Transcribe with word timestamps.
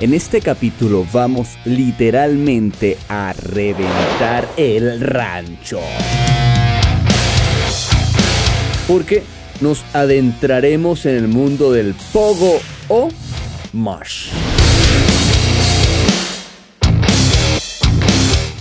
En 0.00 0.14
este 0.14 0.40
capítulo 0.40 1.06
vamos 1.12 1.58
literalmente 1.66 2.96
a 3.10 3.34
reventar 3.34 4.48
el 4.56 4.98
rancho. 4.98 5.78
Porque 8.88 9.22
nos 9.60 9.84
adentraremos 9.92 11.04
en 11.04 11.16
el 11.16 11.28
mundo 11.28 11.70
del 11.70 11.94
pogo 12.14 12.60
o 12.88 13.10
mosh. 13.74 14.30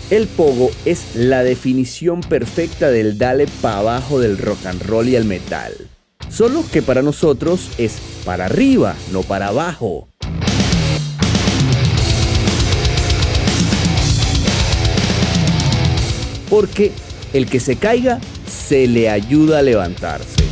El 0.09 0.27
pogo 0.27 0.71
es 0.83 1.15
la 1.15 1.43
definición 1.43 2.19
perfecta 2.19 2.91
del 2.91 3.17
dale 3.17 3.47
pa' 3.61 3.77
abajo 3.77 4.19
del 4.19 4.37
rock 4.37 4.65
and 4.65 4.81
roll 4.81 5.07
y 5.07 5.15
el 5.15 5.23
metal. 5.23 5.71
Solo 6.29 6.65
que 6.69 6.81
para 6.81 7.01
nosotros 7.01 7.69
es 7.77 7.93
para 8.25 8.47
arriba, 8.47 8.93
no 9.13 9.23
para 9.23 9.47
abajo. 9.47 10.08
Porque 16.49 16.91
el 17.33 17.47
que 17.47 17.59
se 17.59 17.75
caiga 17.75 18.19
se 18.47 18.87
le 18.87 19.09
ayuda 19.09 19.59
a 19.59 19.61
levantarse. 19.61 20.49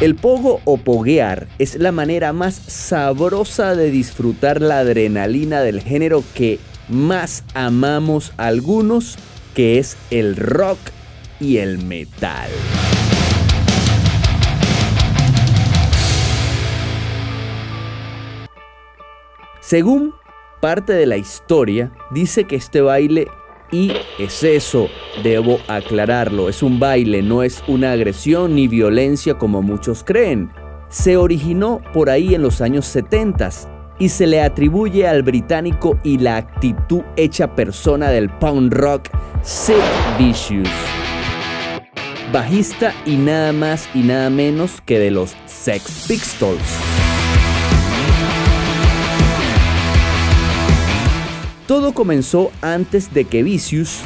El 0.00 0.16
pogo 0.16 0.60
o 0.66 0.76
poguear 0.76 1.48
es 1.58 1.76
la 1.76 1.90
manera 1.90 2.34
más 2.34 2.54
sabrosa 2.54 3.74
de 3.74 3.90
disfrutar 3.90 4.60
la 4.60 4.80
adrenalina 4.80 5.62
del 5.62 5.80
género 5.80 6.22
que 6.34 6.58
más 6.90 7.42
amamos 7.54 8.32
algunos, 8.36 9.16
que 9.54 9.78
es 9.78 9.96
el 10.10 10.36
rock 10.36 10.78
y 11.40 11.56
el 11.56 11.78
metal. 11.78 12.50
Según 19.66 20.12
parte 20.60 20.92
de 20.92 21.06
la 21.06 21.16
historia, 21.16 21.90
dice 22.10 22.44
que 22.44 22.54
este 22.54 22.82
baile 22.82 23.28
y 23.72 23.92
es 24.18 24.42
eso, 24.42 24.90
debo 25.22 25.58
aclararlo, 25.68 26.50
es 26.50 26.62
un 26.62 26.78
baile, 26.78 27.22
no 27.22 27.42
es 27.42 27.64
una 27.66 27.92
agresión 27.92 28.56
ni 28.56 28.68
violencia 28.68 29.38
como 29.38 29.62
muchos 29.62 30.04
creen. 30.04 30.50
Se 30.90 31.16
originó 31.16 31.80
por 31.94 32.10
ahí 32.10 32.34
en 32.34 32.42
los 32.42 32.60
años 32.60 32.84
70 32.84 33.48
y 33.98 34.10
se 34.10 34.26
le 34.26 34.42
atribuye 34.42 35.08
al 35.08 35.22
británico 35.22 35.98
y 36.04 36.18
la 36.18 36.36
actitud 36.36 37.00
hecha 37.16 37.54
persona 37.54 38.10
del 38.10 38.28
pound 38.28 38.70
rock 38.70 39.08
Sid 39.42 39.72
Vicious. 40.18 40.68
Bajista 42.34 42.92
y 43.06 43.16
nada 43.16 43.54
más 43.54 43.88
y 43.94 44.00
nada 44.00 44.28
menos 44.28 44.82
que 44.82 44.98
de 44.98 45.10
los 45.10 45.34
Sex 45.46 46.04
Pistols. 46.06 46.93
Todo 51.66 51.92
comenzó 51.92 52.50
antes 52.60 53.14
de 53.14 53.24
que 53.24 53.42
Vicious 53.42 54.00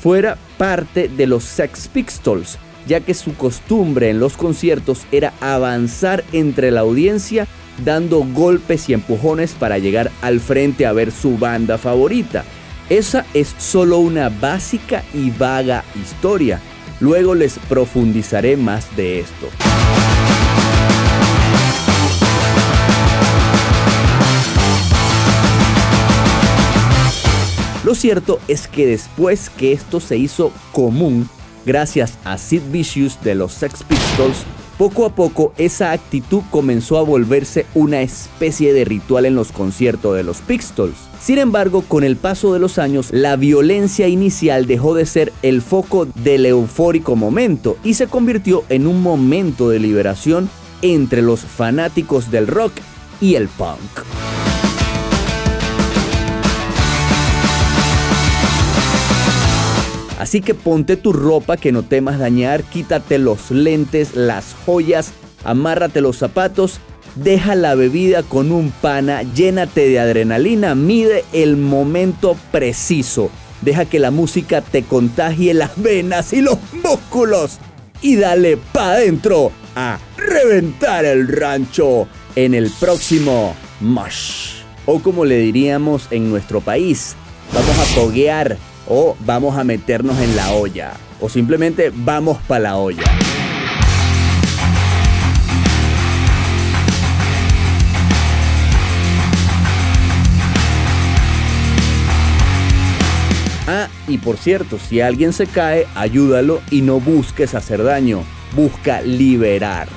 fuera 0.00 0.36
parte 0.58 1.08
de 1.08 1.26
los 1.26 1.44
Sex 1.44 1.88
Pistols, 1.88 2.58
ya 2.86 3.00
que 3.00 3.14
su 3.14 3.34
costumbre 3.34 4.10
en 4.10 4.20
los 4.20 4.36
conciertos 4.36 5.06
era 5.10 5.32
avanzar 5.40 6.22
entre 6.32 6.70
la 6.70 6.80
audiencia 6.80 7.46
dando 7.84 8.24
golpes 8.24 8.88
y 8.88 8.94
empujones 8.94 9.52
para 9.52 9.78
llegar 9.78 10.10
al 10.22 10.40
frente 10.40 10.86
a 10.86 10.92
ver 10.92 11.12
su 11.12 11.38
banda 11.38 11.78
favorita. 11.78 12.44
Esa 12.88 13.26
es 13.34 13.54
solo 13.58 13.98
una 13.98 14.28
básica 14.28 15.02
y 15.12 15.30
vaga 15.30 15.84
historia. 16.00 16.60
Luego 17.00 17.34
les 17.34 17.58
profundizaré 17.68 18.56
más 18.56 18.96
de 18.96 19.20
esto. 19.20 19.48
Lo 27.86 27.94
cierto 27.94 28.40
es 28.48 28.66
que 28.66 28.84
después 28.84 29.48
que 29.48 29.70
esto 29.70 30.00
se 30.00 30.16
hizo 30.16 30.50
común, 30.72 31.28
gracias 31.64 32.18
a 32.24 32.36
Sid 32.36 32.62
Vicious 32.72 33.22
de 33.22 33.36
los 33.36 33.52
Sex 33.52 33.84
Pistols, 33.84 34.38
poco 34.76 35.06
a 35.06 35.14
poco 35.14 35.52
esa 35.56 35.92
actitud 35.92 36.42
comenzó 36.50 36.98
a 36.98 37.02
volverse 37.02 37.64
una 37.74 38.02
especie 38.02 38.72
de 38.72 38.84
ritual 38.84 39.24
en 39.24 39.36
los 39.36 39.52
conciertos 39.52 40.16
de 40.16 40.24
los 40.24 40.38
Pistols. 40.38 40.96
Sin 41.20 41.38
embargo, 41.38 41.82
con 41.82 42.02
el 42.02 42.16
paso 42.16 42.52
de 42.52 42.58
los 42.58 42.80
años, 42.80 43.10
la 43.12 43.36
violencia 43.36 44.08
inicial 44.08 44.66
dejó 44.66 44.96
de 44.96 45.06
ser 45.06 45.32
el 45.42 45.62
foco 45.62 46.06
del 46.06 46.44
eufórico 46.44 47.14
momento 47.14 47.78
y 47.84 47.94
se 47.94 48.08
convirtió 48.08 48.64
en 48.68 48.88
un 48.88 49.00
momento 49.00 49.68
de 49.68 49.78
liberación 49.78 50.50
entre 50.82 51.22
los 51.22 51.42
fanáticos 51.42 52.32
del 52.32 52.48
rock 52.48 52.72
y 53.20 53.36
el 53.36 53.46
punk. 53.46 54.45
Así 60.18 60.40
que 60.40 60.54
ponte 60.54 60.96
tu 60.96 61.12
ropa 61.12 61.56
que 61.56 61.72
no 61.72 61.82
temas 61.82 62.18
dañar, 62.18 62.62
quítate 62.64 63.18
los 63.18 63.50
lentes, 63.50 64.14
las 64.14 64.54
joyas, 64.64 65.12
amárrate 65.44 66.00
los 66.00 66.16
zapatos, 66.16 66.80
deja 67.16 67.54
la 67.54 67.74
bebida 67.74 68.22
con 68.22 68.50
un 68.50 68.70
pana, 68.70 69.22
llénate 69.22 69.88
de 69.88 70.00
adrenalina, 70.00 70.74
mide 70.74 71.24
el 71.32 71.56
momento 71.56 72.36
preciso. 72.50 73.30
Deja 73.62 73.84
que 73.84 73.98
la 73.98 74.10
música 74.10 74.60
te 74.60 74.84
contagie 74.84 75.54
las 75.54 75.80
venas 75.80 76.32
y 76.32 76.40
los 76.40 76.58
músculos. 76.82 77.58
Y 78.02 78.16
dale 78.16 78.58
pa' 78.58 78.92
adentro 78.92 79.50
a 79.74 79.98
reventar 80.16 81.04
el 81.04 81.26
rancho 81.28 82.06
en 82.36 82.54
el 82.54 82.70
próximo 82.78 83.54
Mush. 83.80 84.56
O 84.84 85.00
como 85.00 85.24
le 85.24 85.38
diríamos 85.38 86.06
en 86.10 86.30
nuestro 86.30 86.60
país, 86.60 87.16
vamos 87.52 87.78
a 87.78 87.94
poguear 87.94 88.58
o 88.88 89.16
vamos 89.20 89.56
a 89.56 89.64
meternos 89.64 90.18
en 90.20 90.36
la 90.36 90.52
olla 90.52 90.92
o 91.20 91.28
simplemente 91.28 91.92
vamos 91.94 92.38
para 92.46 92.60
la 92.60 92.76
olla. 92.76 93.04
Ah, 103.68 103.88
y 104.06 104.18
por 104.18 104.36
cierto, 104.36 104.78
si 104.78 105.00
alguien 105.00 105.32
se 105.32 105.48
cae, 105.48 105.86
ayúdalo 105.96 106.62
y 106.70 106.82
no 106.82 107.00
busques 107.00 107.54
hacer 107.54 107.82
daño, 107.82 108.22
busca 108.54 109.00
liberar. 109.00 109.88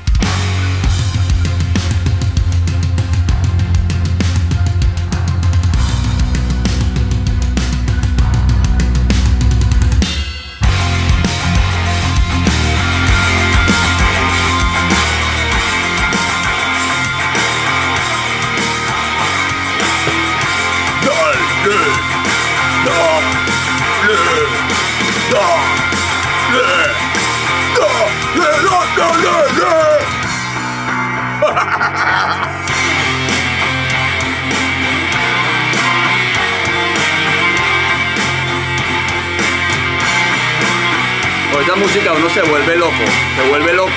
Esta 41.69 41.81
música 41.81 42.13
uno 42.13 42.27
se 42.31 42.41
vuelve 42.41 42.77
loco, 42.77 43.05
se 43.35 43.47
vuelve 43.47 43.73
loco. 43.73 43.91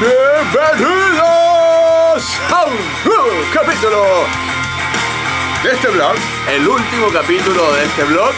Bienvenidos 0.00 1.20
a 2.50 2.64
un 2.64 2.76
nuevo 3.04 3.44
capítulo 3.54 4.26
de 5.62 5.70
este 5.70 5.88
blog, 5.90 6.16
el 6.48 6.66
último 6.66 7.12
capítulo 7.12 7.72
de 7.74 7.84
este 7.84 8.02
blog. 8.02 8.32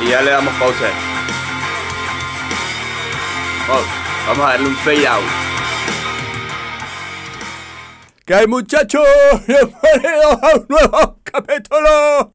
Y 0.00 0.08
ya 0.08 0.22
le 0.22 0.30
damos 0.30 0.54
pausa. 0.54 0.86
Oh, 3.68 3.82
vamos 4.28 4.46
a 4.46 4.52
darle 4.52 4.68
un 4.68 4.76
fade 4.76 5.06
out. 5.06 5.41
¿Qué 8.32 8.46
muchachos? 8.46 9.04
Bienvenidos 9.46 10.38
a 10.42 10.56
un 10.56 10.66
nuevo 10.66 11.18
capítulo 11.22 12.32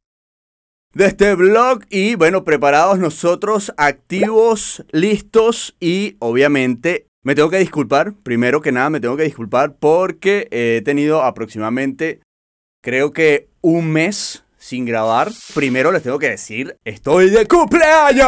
de 0.94 1.07
este 1.07 1.33
blog 1.33 1.85
y 1.89 2.13
bueno, 2.13 2.44
preparados 2.44 2.99
nosotros, 2.99 3.73
activos, 3.77 4.85
listos 4.91 5.75
y 5.79 6.15
obviamente 6.19 7.07
me 7.23 7.33
tengo 7.33 7.49
que 7.49 7.57
disculpar, 7.57 8.13
primero 8.21 8.61
que 8.61 8.71
nada 8.71 8.91
me 8.91 8.99
tengo 8.99 9.17
que 9.17 9.23
disculpar 9.23 9.77
porque 9.79 10.47
he 10.51 10.83
tenido 10.85 11.23
aproximadamente 11.23 12.21
creo 12.83 13.11
que 13.11 13.49
un 13.61 13.91
mes 13.91 14.44
sin 14.59 14.85
grabar. 14.85 15.31
Primero 15.55 15.91
les 15.91 16.03
tengo 16.03 16.19
que 16.19 16.29
decir, 16.29 16.77
estoy 16.85 17.31
de 17.31 17.47
cumpleaños. 17.47 18.27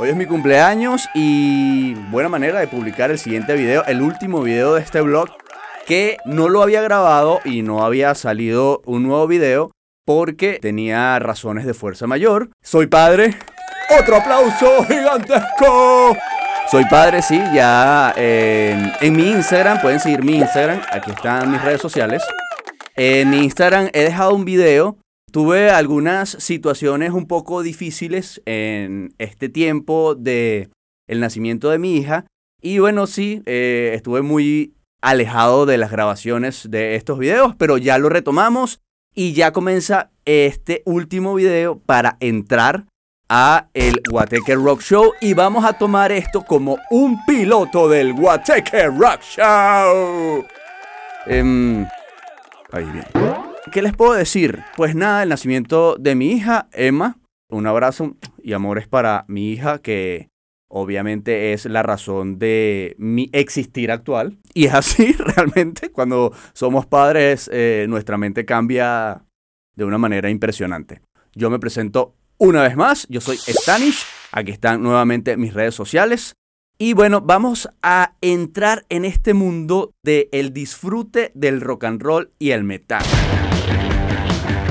Hoy 0.00 0.08
es 0.08 0.16
mi 0.16 0.26
cumpleaños 0.26 1.08
y 1.14 1.94
buena 2.10 2.28
manera 2.28 2.58
de 2.58 2.66
publicar 2.66 3.12
el 3.12 3.20
siguiente 3.20 3.54
video, 3.54 3.84
el 3.84 4.02
último 4.02 4.42
video 4.42 4.74
de 4.74 4.82
este 4.82 5.00
vlog 5.00 5.28
que 5.86 6.18
no 6.24 6.48
lo 6.48 6.62
había 6.62 6.82
grabado 6.82 7.40
y 7.44 7.62
no 7.62 7.84
había 7.84 8.14
salido 8.14 8.82
un 8.84 9.04
nuevo 9.04 9.26
video 9.26 9.70
porque 10.04 10.58
tenía 10.60 11.18
razones 11.18 11.64
de 11.64 11.74
fuerza 11.74 12.06
mayor. 12.06 12.50
Soy 12.62 12.86
padre. 12.88 13.36
Otro 13.98 14.16
aplauso 14.16 14.84
gigantesco. 14.84 16.16
Soy 16.70 16.84
padre, 16.90 17.22
sí, 17.22 17.40
ya 17.54 18.12
en, 18.16 18.92
en 19.00 19.16
mi 19.16 19.30
Instagram, 19.30 19.80
pueden 19.80 20.00
seguir 20.00 20.24
mi 20.24 20.38
Instagram, 20.38 20.82
aquí 20.90 21.12
están 21.12 21.52
mis 21.52 21.62
redes 21.62 21.80
sociales. 21.80 22.22
En 22.96 23.30
mi 23.30 23.38
Instagram 23.44 23.88
he 23.92 24.02
dejado 24.02 24.34
un 24.34 24.44
video. 24.44 24.98
Tuve 25.30 25.70
algunas 25.70 26.30
situaciones 26.30 27.12
un 27.12 27.26
poco 27.26 27.62
difíciles 27.62 28.42
en 28.46 29.14
este 29.18 29.48
tiempo 29.48 30.16
de 30.16 30.70
el 31.06 31.20
nacimiento 31.20 31.70
de 31.70 31.78
mi 31.78 31.96
hija. 31.96 32.26
Y 32.60 32.78
bueno, 32.78 33.06
sí, 33.06 33.42
eh, 33.46 33.92
estuve 33.94 34.22
muy 34.22 34.74
alejado 35.06 35.66
de 35.66 35.78
las 35.78 35.92
grabaciones 35.92 36.68
de 36.68 36.96
estos 36.96 37.20
videos, 37.20 37.54
pero 37.56 37.78
ya 37.78 37.96
lo 37.96 38.08
retomamos 38.08 38.80
y 39.14 39.34
ya 39.34 39.52
comienza 39.52 40.10
este 40.24 40.82
último 40.84 41.36
video 41.36 41.78
para 41.78 42.16
entrar 42.18 42.86
a 43.28 43.68
el 43.72 44.02
Guateque 44.10 44.56
Rock 44.56 44.80
Show 44.80 45.12
y 45.20 45.32
vamos 45.34 45.64
a 45.64 45.74
tomar 45.74 46.10
esto 46.10 46.42
como 46.42 46.78
un 46.90 47.24
piloto 47.24 47.88
del 47.88 48.14
Guateque 48.14 48.88
Rock 48.88 49.20
Show. 49.22 50.44
Em, 51.26 51.86
ahí 52.72 52.84
bien. 52.86 53.04
¿Qué 53.70 53.82
les 53.82 53.92
puedo 53.92 54.12
decir? 54.12 54.64
Pues 54.76 54.96
nada, 54.96 55.22
el 55.22 55.28
nacimiento 55.28 55.94
de 56.00 56.16
mi 56.16 56.32
hija, 56.32 56.66
Emma. 56.72 57.16
Un 57.48 57.68
abrazo 57.68 58.16
y 58.42 58.54
amores 58.54 58.88
para 58.88 59.24
mi 59.28 59.52
hija 59.52 59.78
que 59.78 60.30
obviamente 60.68 61.52
es 61.52 61.66
la 61.66 61.82
razón 61.82 62.38
de 62.38 62.94
mi 62.98 63.28
existir 63.32 63.90
actual. 63.90 64.38
Y 64.54 64.66
es 64.66 64.74
así 64.74 65.12
realmente, 65.18 65.90
cuando 65.90 66.32
somos 66.52 66.86
padres, 66.86 67.50
eh, 67.52 67.86
nuestra 67.88 68.18
mente 68.18 68.44
cambia 68.44 69.24
de 69.74 69.84
una 69.84 69.98
manera 69.98 70.30
impresionante. 70.30 71.02
Yo 71.34 71.50
me 71.50 71.58
presento 71.58 72.14
una 72.38 72.62
vez 72.62 72.76
más, 72.76 73.06
yo 73.08 73.20
soy 73.20 73.36
Stanish, 73.36 74.04
aquí 74.32 74.52
están 74.52 74.82
nuevamente 74.82 75.36
mis 75.36 75.54
redes 75.54 75.74
sociales. 75.74 76.34
Y 76.78 76.92
bueno, 76.92 77.22
vamos 77.22 77.70
a 77.82 78.16
entrar 78.20 78.84
en 78.90 79.06
este 79.06 79.32
mundo 79.32 79.94
del 80.02 80.28
el 80.32 80.52
disfrute 80.52 81.32
del 81.34 81.62
rock 81.62 81.84
and 81.84 82.02
roll 82.02 82.32
y 82.38 82.50
el 82.50 82.64
metal. 82.64 83.02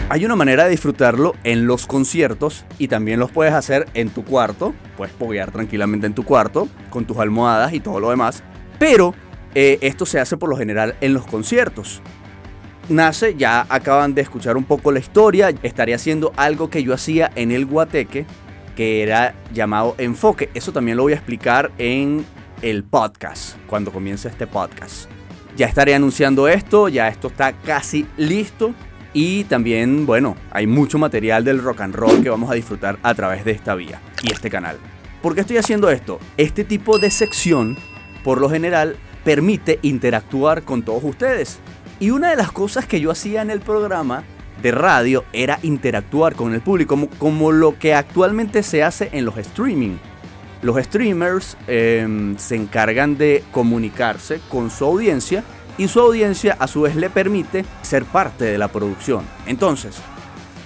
Hay 0.07 0.23
una 0.25 0.35
manera 0.35 0.65
de 0.65 0.69
disfrutarlo 0.69 1.33
en 1.43 1.67
los 1.67 1.87
conciertos 1.87 2.65
y 2.77 2.87
también 2.87 3.19
los 3.19 3.31
puedes 3.31 3.53
hacer 3.53 3.87
en 3.93 4.09
tu 4.09 4.23
cuarto. 4.23 4.73
Puedes 4.97 5.13
poguear 5.13 5.51
tranquilamente 5.51 6.07
en 6.07 6.13
tu 6.13 6.23
cuarto 6.23 6.67
con 6.89 7.05
tus 7.05 7.17
almohadas 7.17 7.73
y 7.73 7.79
todo 7.79 7.99
lo 7.99 8.11
demás. 8.11 8.43
Pero 8.77 9.15
eh, 9.55 9.79
esto 9.81 10.05
se 10.05 10.19
hace 10.19 10.37
por 10.37 10.49
lo 10.49 10.57
general 10.57 10.95
en 11.01 11.13
los 11.13 11.25
conciertos 11.25 12.01
nace, 12.89 13.35
ya 13.35 13.65
acaban 13.69 14.13
de 14.13 14.21
escuchar 14.21 14.57
un 14.57 14.63
poco 14.63 14.91
la 14.91 14.99
historia, 14.99 15.53
estaría 15.63 15.95
haciendo 15.95 16.31
algo 16.35 16.69
que 16.69 16.83
yo 16.83 16.93
hacía 16.93 17.31
en 17.35 17.51
el 17.51 17.65
Guateque, 17.65 18.25
que 18.75 19.03
era 19.03 19.35
llamado 19.53 19.95
enfoque. 19.97 20.49
Eso 20.53 20.71
también 20.71 20.97
lo 20.97 21.03
voy 21.03 21.13
a 21.13 21.15
explicar 21.15 21.71
en 21.77 22.25
el 22.61 22.83
podcast, 22.83 23.57
cuando 23.67 23.91
comience 23.91 24.27
este 24.27 24.47
podcast. 24.47 25.09
Ya 25.55 25.67
estaré 25.67 25.95
anunciando 25.95 26.47
esto, 26.47 26.89
ya 26.89 27.07
esto 27.07 27.27
está 27.27 27.53
casi 27.53 28.05
listo. 28.17 28.73
Y 29.15 29.45
también, 29.45 30.05
bueno, 30.05 30.35
hay 30.51 30.67
mucho 30.67 30.97
material 30.97 31.45
del 31.45 31.63
rock 31.63 31.79
and 31.79 31.95
roll 31.95 32.21
que 32.21 32.29
vamos 32.29 32.51
a 32.51 32.53
disfrutar 32.53 32.99
a 33.01 33.15
través 33.15 33.45
de 33.45 33.51
esta 33.51 33.73
vía 33.73 34.01
y 34.21 34.29
este 34.29 34.49
canal. 34.49 34.75
¿Por 35.21 35.33
qué 35.33 35.39
estoy 35.39 35.55
haciendo 35.55 35.89
esto? 35.89 36.19
Este 36.35 36.65
tipo 36.65 36.99
de 36.99 37.09
sección, 37.09 37.77
por 38.25 38.41
lo 38.41 38.49
general, 38.49 38.97
permite 39.23 39.79
interactuar 39.83 40.63
con 40.63 40.83
todos 40.83 41.01
ustedes. 41.05 41.59
Y 42.01 42.09
una 42.09 42.29
de 42.29 42.35
las 42.35 42.51
cosas 42.51 42.87
que 42.87 42.99
yo 42.99 43.09
hacía 43.09 43.41
en 43.41 43.51
el 43.51 43.61
programa 43.61 44.25
de 44.61 44.71
radio 44.71 45.23
era 45.31 45.59
interactuar 45.63 46.35
con 46.35 46.53
el 46.53 46.59
público, 46.59 47.07
como, 47.17 47.53
lo 47.53 47.79
que 47.79 47.93
actualmente 47.93 48.63
se 48.63 48.83
hace 48.83 49.11
en 49.13 49.23
los 49.23 49.37
streaming. 49.37 49.95
Los 50.61 50.75
streamers 50.83 51.55
em, 51.67 52.37
se 52.37 52.57
encargan 52.57 53.17
de 53.17 53.45
comunicarse 53.53 54.41
con 54.49 54.69
su 54.69 54.83
audiencia 54.83 55.45
y 55.77 55.87
su 55.87 55.99
audiencia 55.99 56.55
a 56.59 56.67
su 56.67 56.81
vez 56.81 56.95
le 56.95 57.09
permite 57.09 57.65
ser 57.81 58.05
parte 58.05 58.45
de 58.45 58.57
la 58.57 58.67
producción. 58.67 59.25
Entonces, 59.45 59.95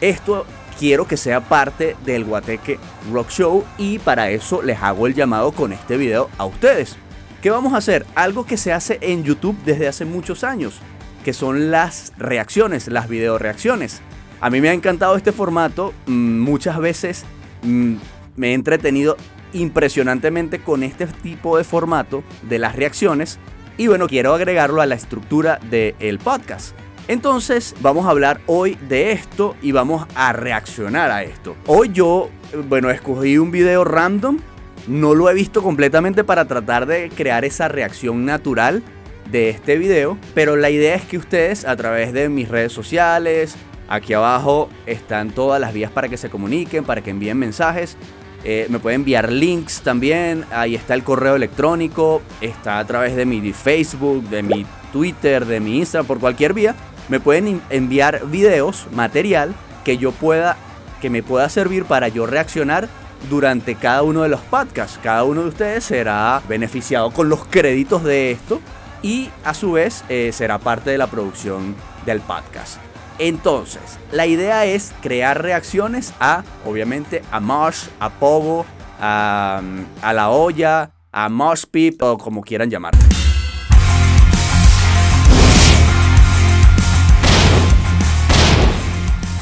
esto 0.01 0.45
quiero 0.77 1.07
que 1.07 1.17
sea 1.17 1.41
parte 1.41 1.95
del 2.05 2.25
Guateque 2.25 2.79
Rock 3.11 3.29
Show 3.29 3.63
y 3.77 3.99
para 3.99 4.29
eso 4.29 4.61
les 4.61 4.81
hago 4.81 5.07
el 5.07 5.13
llamado 5.13 5.51
con 5.51 5.73
este 5.73 5.97
video 5.97 6.29
a 6.37 6.45
ustedes. 6.45 6.95
¿Qué 7.41 7.49
vamos 7.49 7.73
a 7.73 7.77
hacer? 7.77 8.05
Algo 8.15 8.45
que 8.45 8.57
se 8.57 8.73
hace 8.73 8.97
en 9.01 9.23
YouTube 9.23 9.57
desde 9.65 9.87
hace 9.87 10.05
muchos 10.05 10.43
años 10.43 10.81
que 11.23 11.33
son 11.33 11.71
las 11.71 12.13
reacciones, 12.17 12.87
las 12.87 13.09
video 13.09 13.37
reacciones. 13.37 14.01
A 14.41 14.49
mí 14.49 14.61
me 14.61 14.69
ha 14.69 14.73
encantado 14.73 15.15
este 15.15 15.31
formato, 15.31 15.93
mm, 16.05 16.39
muchas 16.39 16.79
veces 16.79 17.25
mm, 17.63 17.95
me 18.35 18.51
he 18.51 18.53
entretenido 18.53 19.17
impresionantemente 19.51 20.59
con 20.59 20.83
este 20.83 21.07
tipo 21.07 21.57
de 21.57 21.63
formato 21.63 22.23
de 22.43 22.59
las 22.59 22.75
reacciones 22.75 23.39
y 23.79 23.87
bueno, 23.87 24.07
quiero 24.07 24.33
agregarlo 24.33 24.81
a 24.81 24.85
la 24.85 24.95
estructura 24.95 25.57
del 25.69 26.19
podcast. 26.19 26.75
Entonces 27.07 27.73
vamos 27.79 28.05
a 28.05 28.09
hablar 28.09 28.41
hoy 28.45 28.77
de 28.89 29.13
esto 29.13 29.55
y 29.61 29.71
vamos 29.71 30.05
a 30.15 30.33
reaccionar 30.33 31.09
a 31.11 31.23
esto. 31.23 31.55
Hoy 31.65 31.89
yo, 31.93 32.29
bueno, 32.67 32.89
escogí 32.89 33.37
un 33.37 33.51
video 33.51 33.85
random, 33.85 34.39
no 34.87 35.15
lo 35.15 35.29
he 35.29 35.33
visto 35.33 35.63
completamente 35.63 36.25
para 36.25 36.43
tratar 36.43 36.87
de 36.87 37.09
crear 37.09 37.45
esa 37.45 37.69
reacción 37.69 38.25
natural 38.25 38.83
de 39.31 39.49
este 39.49 39.77
video, 39.77 40.17
pero 40.33 40.57
la 40.57 40.69
idea 40.69 40.95
es 40.95 41.05
que 41.05 41.17
ustedes 41.17 41.63
a 41.63 41.77
través 41.77 42.11
de 42.11 42.27
mis 42.27 42.49
redes 42.49 42.73
sociales, 42.73 43.55
aquí 43.87 44.11
abajo 44.11 44.69
están 44.87 45.31
todas 45.31 45.61
las 45.61 45.73
vías 45.73 45.89
para 45.89 46.09
que 46.09 46.17
se 46.17 46.29
comuniquen, 46.29 46.83
para 46.83 46.99
que 46.99 47.11
envíen 47.11 47.37
mensajes. 47.37 47.95
Eh, 48.43 48.67
me 48.69 48.79
pueden 48.79 49.01
enviar 49.01 49.31
links 49.31 49.81
también, 49.81 50.45
ahí 50.51 50.75
está 50.75 50.93
el 50.93 51.03
correo 51.03 51.35
electrónico, 51.35 52.21
está 52.39 52.79
a 52.79 52.85
través 52.85 53.15
de 53.15 53.25
mi 53.25 53.51
Facebook, 53.51 54.23
de 54.29 54.43
mi 54.43 54.65
Twitter, 54.93 55.45
de 55.45 55.59
mi 55.59 55.79
Instagram, 55.79 56.07
por 56.07 56.19
cualquier 56.19 56.53
vía. 56.53 56.75
Me 57.09 57.19
pueden 57.19 57.61
enviar 57.69 58.25
videos, 58.27 58.87
material 58.91 59.53
que 59.83 59.97
yo 59.97 60.11
pueda, 60.11 60.57
que 61.01 61.09
me 61.09 61.23
pueda 61.23 61.49
servir 61.49 61.85
para 61.85 62.07
yo 62.07 62.25
reaccionar 62.25 62.87
durante 63.29 63.75
cada 63.75 64.03
uno 64.03 64.23
de 64.23 64.29
los 64.29 64.41
podcasts. 64.41 64.99
Cada 65.03 65.23
uno 65.23 65.41
de 65.41 65.49
ustedes 65.49 65.83
será 65.83 66.41
beneficiado 66.47 67.11
con 67.11 67.27
los 67.27 67.45
créditos 67.45 68.03
de 68.03 68.31
esto 68.31 68.61
y 69.01 69.29
a 69.43 69.53
su 69.53 69.73
vez 69.73 70.03
eh, 70.09 70.31
será 70.33 70.59
parte 70.59 70.91
de 70.91 70.97
la 70.97 71.07
producción 71.07 71.75
del 72.05 72.21
podcast. 72.21 72.88
Entonces, 73.19 73.99
la 74.13 74.27
idea 74.27 74.65
es 74.65 74.93
crear 75.01 75.41
reacciones 75.41 76.13
a, 76.21 76.45
obviamente, 76.65 77.21
a 77.31 77.41
Marsh, 77.41 77.89
a 77.99 78.09
Pogo, 78.09 78.65
a, 78.97 79.61
a 80.01 80.13
La 80.13 80.29
Olla, 80.29 80.91
a 81.11 81.27
Mosh 81.27 81.65
Pip 81.69 82.01
o 82.01 82.17
como 82.17 82.41
quieran 82.41 82.69
llamar. 82.69 82.93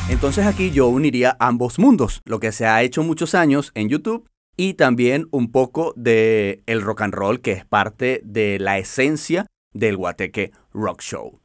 Entonces 0.10 0.48
aquí 0.48 0.72
yo 0.72 0.88
uniría 0.88 1.38
ambos 1.40 1.78
mundos, 1.78 2.22
lo 2.26 2.40
que 2.40 2.52
se 2.52 2.66
ha 2.66 2.82
hecho 2.82 3.04
muchos 3.04 3.36
años 3.36 3.72
en 3.76 3.90
YouTube 3.90 4.28
y 4.56 4.74
también 4.74 5.28
un 5.30 5.52
poco 5.52 5.94
de 5.96 6.64
el 6.66 6.82
rock 6.82 7.02
and 7.02 7.14
roll 7.14 7.42
que 7.42 7.52
es 7.52 7.66
parte 7.66 8.22
de 8.24 8.58
la 8.58 8.80
esencia 8.80 9.46
del 9.74 9.96
Guateque 9.98 10.52
Rock 10.74 11.02
Show. 11.02 11.40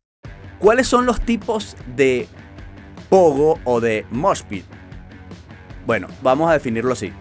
¿Cuáles 0.63 0.87
son 0.87 1.07
los 1.07 1.21
tipos 1.21 1.77
de 1.97 2.29
pogo 3.09 3.59
o 3.65 3.81
de 3.81 4.07
mosh? 4.13 4.43
Bueno, 5.85 6.07
vamos 6.23 6.49
a 6.49 6.53
definirlo 6.53 6.93
así. 6.93 7.13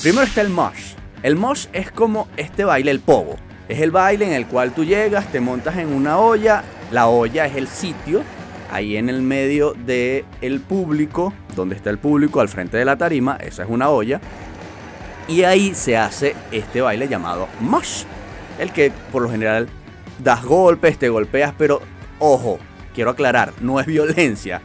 Primero 0.00 0.24
está 0.24 0.42
el 0.42 0.48
mosh. 0.48 0.94
El 1.24 1.34
mosh 1.34 1.66
es 1.72 1.90
como 1.90 2.28
este 2.36 2.64
baile, 2.64 2.92
el 2.92 3.00
pogo. 3.00 3.34
Es 3.68 3.80
el 3.80 3.90
baile 3.90 4.26
en 4.26 4.32
el 4.32 4.46
cual 4.46 4.74
tú 4.74 4.84
llegas, 4.84 5.26
te 5.32 5.40
montas 5.40 5.76
en 5.76 5.92
una 5.92 6.18
olla. 6.18 6.62
La 6.92 7.08
olla 7.08 7.46
es 7.46 7.56
el 7.56 7.66
sitio 7.66 8.22
ahí 8.70 8.96
en 8.96 9.08
el 9.08 9.22
medio 9.22 9.72
del 9.72 10.24
el 10.40 10.60
público, 10.60 11.32
donde 11.56 11.74
está 11.74 11.90
el 11.90 11.98
público 11.98 12.40
al 12.40 12.48
frente 12.48 12.76
de 12.76 12.84
la 12.84 12.96
tarima, 12.96 13.38
esa 13.40 13.64
es 13.64 13.68
una 13.68 13.88
olla. 13.88 14.20
Y 15.26 15.42
ahí 15.42 15.74
se 15.74 15.96
hace 15.96 16.36
este 16.52 16.80
baile 16.80 17.08
llamado 17.08 17.48
mosh, 17.58 18.04
el 18.60 18.70
que 18.70 18.92
por 19.10 19.22
lo 19.22 19.28
general 19.28 19.68
das 20.22 20.44
golpes, 20.44 20.96
te 20.96 21.08
golpeas, 21.08 21.52
pero 21.58 21.82
ojo, 22.20 22.60
quiero 22.98 23.12
aclarar, 23.12 23.52
no 23.60 23.78
es 23.78 23.86
violencia. 23.86 24.60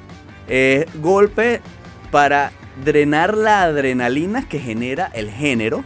Es 0.48 0.88
golpe 1.00 1.62
para 2.10 2.52
drenar 2.84 3.38
la 3.38 3.62
adrenalina 3.62 4.50
que 4.50 4.58
genera 4.58 5.12
el 5.13 5.30
género 5.30 5.84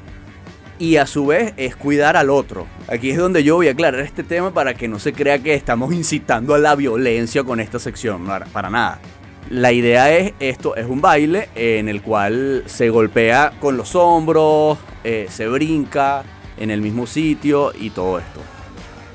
y 0.80 0.96
a 0.96 1.06
su 1.08 1.26
vez 1.26 1.54
es 1.58 1.76
cuidar 1.76 2.16
al 2.16 2.30
otro. 2.30 2.66
Aquí 2.88 3.10
es 3.10 3.18
donde 3.18 3.44
yo 3.44 3.56
voy 3.56 3.68
a 3.68 3.72
aclarar 3.72 4.00
este 4.00 4.24
tema 4.24 4.54
para 4.54 4.76
que 4.76 4.88
no 4.88 4.98
se 4.98 5.12
crea 5.12 5.40
que 5.40 5.56
estamos 5.56 5.94
incitando 5.94 6.56
a 6.56 6.58
la 6.58 6.74
violencia 6.76 7.44
con 7.44 7.60
esta 7.60 7.80
sección, 7.80 8.26
para 8.54 8.70
nada. 8.70 9.02
La 9.50 9.74
idea 9.74 10.10
es 10.18 10.32
esto, 10.40 10.78
es 10.78 10.86
un 10.86 11.02
baile 11.02 11.50
en 11.54 11.90
el 11.90 12.02
cual 12.02 12.64
se 12.68 12.90
golpea 12.90 13.56
con 13.60 13.76
los 13.76 13.94
hombros, 13.94 14.78
eh, 15.04 15.28
se 15.30 15.50
brinca 15.50 16.24
en 16.58 16.72
el 16.72 16.80
mismo 16.80 17.08
sitio 17.08 17.74
y 17.78 17.90
todo 17.90 18.20
esto. 18.20 18.40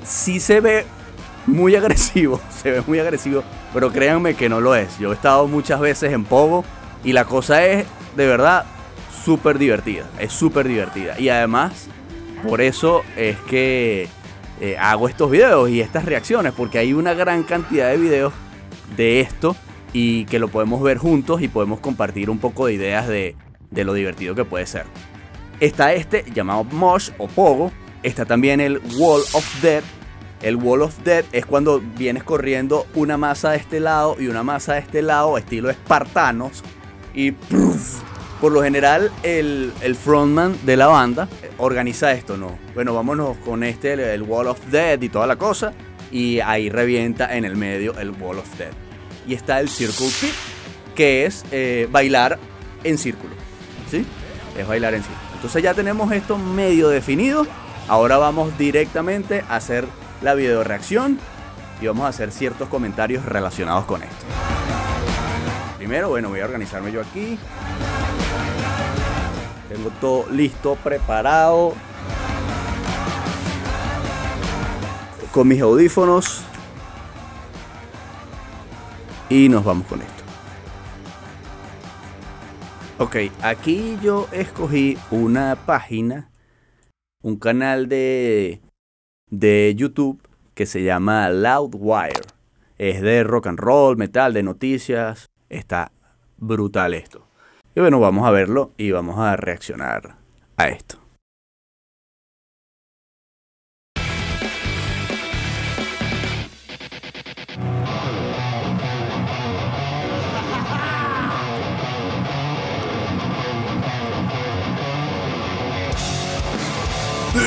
Sí 0.04 0.38
se 0.38 0.60
ve 0.60 0.84
muy 1.46 1.76
agresivo, 1.76 2.40
se 2.62 2.70
ve 2.70 2.82
muy 2.86 2.98
agresivo, 2.98 3.42
pero 3.72 3.90
créanme 3.90 4.34
que 4.34 4.48
no 4.48 4.60
lo 4.60 4.74
es. 4.74 4.98
Yo 4.98 5.10
he 5.10 5.14
estado 5.14 5.46
muchas 5.48 5.80
veces 5.80 6.12
en 6.12 6.24
Pogo 6.24 6.64
y 7.04 7.12
la 7.12 7.24
cosa 7.24 7.64
es 7.66 7.86
de 8.16 8.26
verdad 8.26 8.64
súper 9.24 9.58
divertida, 9.58 10.04
es 10.18 10.32
súper 10.32 10.68
divertida. 10.68 11.18
Y 11.18 11.28
además, 11.28 11.86
por 12.46 12.60
eso 12.60 13.02
es 13.16 13.36
que 13.48 14.08
eh, 14.60 14.76
hago 14.78 15.08
estos 15.08 15.30
videos 15.30 15.70
y 15.70 15.80
estas 15.80 16.04
reacciones, 16.04 16.52
porque 16.52 16.78
hay 16.78 16.92
una 16.92 17.14
gran 17.14 17.42
cantidad 17.42 17.90
de 17.90 17.96
videos 17.96 18.32
de 18.96 19.20
esto 19.20 19.56
y 19.92 20.24
que 20.26 20.38
lo 20.38 20.48
podemos 20.48 20.82
ver 20.82 20.98
juntos 20.98 21.42
y 21.42 21.48
podemos 21.48 21.80
compartir 21.80 22.30
un 22.30 22.38
poco 22.38 22.66
de 22.66 22.74
ideas 22.74 23.08
de, 23.08 23.36
de 23.70 23.84
lo 23.84 23.94
divertido 23.94 24.34
que 24.34 24.44
puede 24.44 24.66
ser. 24.66 24.84
Está 25.60 25.94
este 25.94 26.24
llamado 26.32 26.64
Mosh 26.64 27.10
o 27.18 27.28
Pogo, 27.28 27.72
está 28.02 28.24
también 28.24 28.60
el 28.60 28.80
Wall 28.96 29.22
of 29.32 29.62
Death. 29.62 29.84
El 30.42 30.56
Wall 30.56 30.82
of 30.82 30.98
Death 31.04 31.26
es 31.32 31.46
cuando 31.46 31.80
vienes 31.80 32.24
corriendo 32.24 32.86
una 32.94 33.16
masa 33.16 33.52
de 33.52 33.58
este 33.58 33.78
lado 33.78 34.16
y 34.18 34.26
una 34.26 34.42
masa 34.42 34.74
de 34.74 34.80
este 34.80 35.00
lado, 35.00 35.38
estilo 35.38 35.70
espartanos, 35.70 36.62
y 37.14 37.32
por 38.40 38.50
lo 38.50 38.60
general 38.60 39.12
el, 39.22 39.72
frontman 39.94 40.56
de 40.66 40.76
la 40.76 40.88
banda 40.88 41.28
organiza 41.58 42.10
esto, 42.12 42.36
¿no? 42.36 42.58
Bueno, 42.74 42.92
vámonos 42.92 43.36
con 43.38 43.62
este, 43.62 43.92
el, 44.14 44.22
Wall 44.22 44.48
of 44.48 44.58
Death 44.66 45.04
y 45.04 45.08
toda 45.08 45.28
la 45.28 45.36
cosa, 45.36 45.72
y 46.10 46.40
ahí 46.40 46.68
revienta 46.68 47.36
en 47.36 47.44
el 47.44 47.56
medio 47.56 47.96
el 47.98 48.10
Wall 48.10 48.38
of 48.38 48.58
Death. 48.58 48.74
Y 49.28 49.34
está 49.34 49.60
el 49.60 49.68
Circle 49.68 50.08
Pit, 50.20 50.34
que 50.96 51.24
es 51.24 51.44
eh, 51.52 51.86
bailar 51.88 52.40
en 52.82 52.98
círculo, 52.98 53.34
¿sí? 53.88 54.04
Es 54.58 54.66
bailar 54.66 54.94
en 54.94 55.02
círculo. 55.02 55.22
Entonces 55.36 55.62
ya 55.62 55.72
tenemos 55.72 56.10
esto 56.10 56.36
medio 56.36 56.88
definido. 56.88 57.46
Ahora 57.86 58.16
vamos 58.16 58.58
directamente 58.58 59.44
a 59.48 59.56
hacer 59.56 59.86
la 60.22 60.34
video 60.34 60.62
reacción 60.62 61.18
y 61.80 61.86
vamos 61.86 62.04
a 62.04 62.08
hacer 62.08 62.30
ciertos 62.30 62.68
comentarios 62.68 63.24
relacionados 63.24 63.84
con 63.86 64.02
esto. 64.02 64.24
Primero, 65.78 66.08
bueno, 66.08 66.28
voy 66.28 66.40
a 66.40 66.44
organizarme 66.44 66.92
yo 66.92 67.00
aquí. 67.00 67.38
Tengo 69.68 69.90
todo 70.00 70.26
listo, 70.30 70.76
preparado. 70.76 71.74
Con 75.32 75.48
mis 75.48 75.60
audífonos. 75.60 76.44
Y 79.28 79.48
nos 79.48 79.64
vamos 79.64 79.86
con 79.86 80.02
esto. 80.02 80.12
Ok, 82.98 83.16
aquí 83.42 83.98
yo 84.02 84.28
escogí 84.30 84.96
una 85.10 85.56
página, 85.56 86.30
un 87.22 87.36
canal 87.36 87.88
de, 87.88 88.60
de 89.32 89.74
YouTube 89.74 90.20
que 90.54 90.66
se 90.66 90.84
llama 90.84 91.30
Loudwire. 91.30 92.20
Es 92.78 93.00
de 93.00 93.24
rock 93.24 93.48
and 93.48 93.58
roll, 93.58 93.96
metal, 93.96 94.32
de 94.34 94.42
noticias. 94.42 95.30
Está 95.48 95.90
brutal 96.36 96.94
esto. 96.94 97.26
Y 97.74 97.80
bueno, 97.80 97.98
vamos 97.98 98.28
a 98.28 98.30
verlo 98.30 98.72
y 98.76 98.90
vamos 98.90 99.18
a 99.18 99.34
reaccionar 99.36 100.16
a 100.56 100.68
esto. 100.68 101.01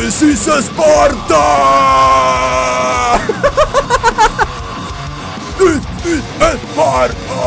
This 0.05 0.21
is 0.21 0.39
Sparta! 0.67 1.41
This 5.57 5.81
is 6.05 6.21
Sparta! 6.61 7.41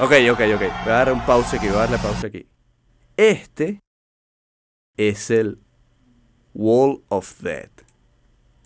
Ok, 0.00 0.12
ok, 0.32 0.40
ok. 0.56 0.58
Voy 0.58 0.92
a 0.92 1.04
dar 1.04 1.12
un 1.12 1.24
pause 1.24 1.56
aquí, 1.56 1.68
voy 1.68 1.76
a 1.76 1.80
darle 1.82 1.98
pausa 1.98 2.26
aquí. 2.26 2.44
Este 3.16 3.80
es 4.96 5.30
el 5.30 5.60
Wall 6.52 7.00
of 7.10 7.40
Death. 7.42 7.84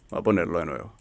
Voy 0.09 0.21
a 0.21 0.23
ponerlo 0.23 0.59
de 0.59 0.65
nuevo. 0.65 0.96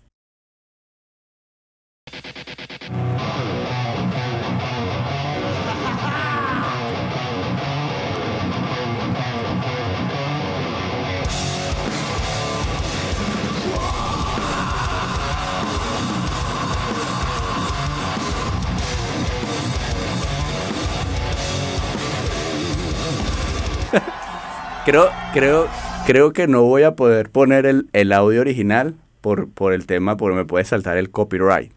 Creo, 24.85 25.09
creo, 25.33 25.67
creo 26.05 26.31
que 26.31 26.47
no 26.47 26.63
voy 26.63 26.83
a 26.83 26.95
poder 26.95 27.31
poner 27.31 27.65
el, 27.65 28.13
audio 28.13 28.41
original 28.41 28.95
por, 29.19 29.73
el 29.73 29.87
tema, 29.87 30.15
porque 30.15 30.35
me 30.35 30.45
puede 30.45 30.63
saltar 30.63 30.97
el 30.97 31.09
copyright. 31.09 31.73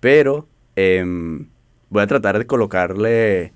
Pero 0.00 0.48
em, 0.74 1.50
voy 1.90 2.02
a 2.02 2.06
tratar 2.06 2.38
de 2.38 2.46
colocarle 2.46 3.52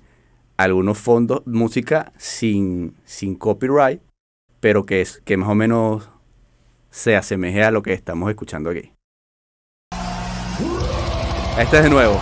algunos 0.55 0.99
fondos, 0.99 1.41
música 1.45 2.13
sin, 2.17 2.95
sin 3.03 3.35
copyright, 3.35 4.01
pero 4.59 4.85
que, 4.85 5.01
es, 5.01 5.21
que 5.25 5.37
más 5.37 5.49
o 5.49 5.55
menos 5.55 6.11
se 6.91 7.15
asemeje 7.15 7.63
a 7.63 7.71
lo 7.71 7.81
que 7.81 7.93
estamos 7.93 8.29
escuchando 8.29 8.69
aquí. 8.69 8.93
Este 11.57 11.77
es 11.77 11.83
de 11.83 11.89
nuevo. 11.89 12.19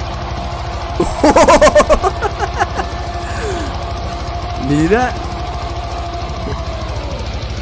Mira 4.69 5.13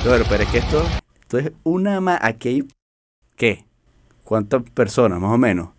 pero, 0.04 0.24
pero 0.30 0.44
es 0.44 0.50
que 0.50 0.58
esto, 0.60 0.86
esto 1.22 1.38
es 1.38 1.52
una 1.64 2.00
más. 2.02 2.20
Aquí 2.22 2.50
hay. 2.50 2.68
¿Qué? 3.36 3.66
¿Cuántas 4.24 4.64
personas, 4.64 5.20
más 5.20 5.32
o 5.32 5.38
menos? 5.38 5.70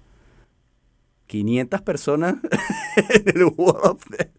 500 1.26 1.80
personas 1.82 2.34
en 2.96 3.28
el 3.28 3.52
Death. 4.10 4.30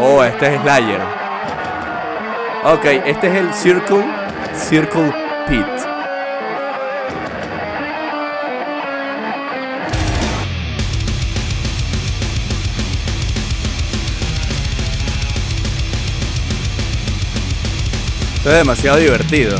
Oh, 0.00 0.22
este 0.24 0.54
es 0.54 0.60
Slayer. 0.62 1.00
Ok, 2.64 2.84
este 3.06 3.26
es 3.26 3.34
el 3.34 3.54
Circle, 3.54 4.04
Circle 4.54 5.12
Pit. 5.48 5.93
Esto 18.44 18.52
es 18.52 18.58
demasiado 18.58 18.98
divertido. 18.98 19.58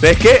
¿Ves 0.00 0.16
que 0.16 0.40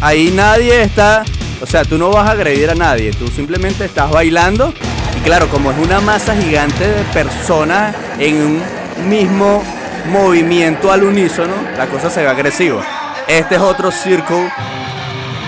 ahí 0.00 0.32
nadie 0.34 0.82
está... 0.82 1.22
O 1.60 1.66
sea, 1.66 1.84
tú 1.84 1.98
no 1.98 2.10
vas 2.10 2.28
a 2.28 2.32
agredir 2.32 2.68
a 2.68 2.74
nadie, 2.74 3.12
tú 3.12 3.28
simplemente 3.28 3.84
estás 3.84 4.10
bailando. 4.10 4.74
Y 5.16 5.20
claro, 5.20 5.48
como 5.48 5.70
es 5.70 5.78
una 5.78 6.00
masa 6.00 6.34
gigante 6.34 6.84
de 6.84 7.04
personas 7.12 7.94
en 8.18 8.34
un 8.34 8.62
mismo 9.08 9.62
movimiento 10.10 10.90
al 10.90 11.04
unísono, 11.04 11.54
la 11.78 11.86
cosa 11.86 12.10
se 12.10 12.22
ve 12.22 12.28
agresiva. 12.28 12.84
Este 13.28 13.54
es 13.54 13.60
otro 13.60 13.92
Circle, 13.92 14.50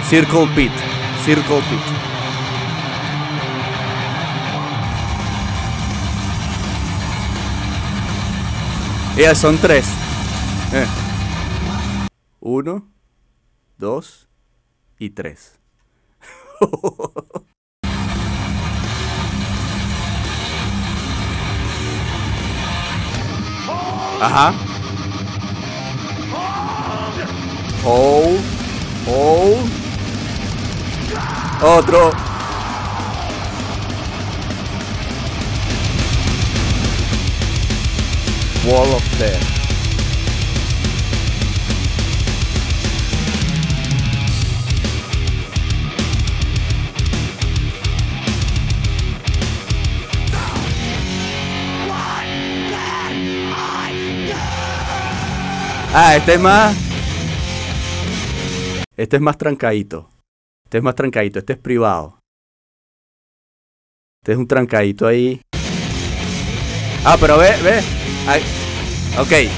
Circle 0.09 0.47
Pit, 0.55 0.73
Circle 1.25 1.57
Pit. 1.57 1.81
Ya 9.17 9.35
son 9.35 9.59
tres. 9.59 9.87
Eh. 10.73 10.87
1, 12.49 12.83
2 13.77 14.29
y 14.99 15.11
3. 15.11 15.61
Ajá. 24.23 24.55
Oh. 27.85 28.39
Oh. 29.07 29.59
Otro. 31.63 32.13
Wall 38.65 38.95
of 38.95 39.19
Death. 39.19 39.58
Ah, 55.91 56.17
este 56.17 56.35
es 56.35 56.41
más. 56.41 56.77
Este 58.97 59.17
es 59.17 59.23
más 59.23 59.39
trancadito. 59.39 60.11
Este 60.65 60.79
es 60.79 60.85
más 60.85 60.95
trancadito. 60.95 61.39
Este 61.39 61.55
es 61.55 61.59
privado. 61.59 62.19
Este 64.23 64.33
es 64.33 64.39
un 64.39 64.47
trancadito 64.47 65.07
ahí. 65.07 65.41
Ah, 67.07 67.17
pero 67.19 67.39
ve, 67.39 67.51
ve. 67.63 67.81
ok. 69.19 69.51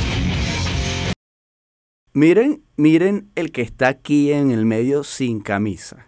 Miren, 2.13 2.65
miren 2.77 3.33
el 3.35 3.51
que 3.51 3.63
está 3.63 3.89
aquí 3.89 4.33
en 4.33 4.53
el 4.53 4.67
medio 4.67 5.03
sin 5.03 5.41
camisa. 5.41 6.07